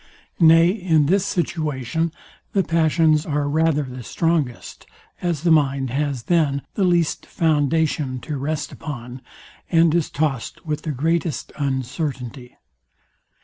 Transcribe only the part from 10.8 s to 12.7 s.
the greatest uncertainty.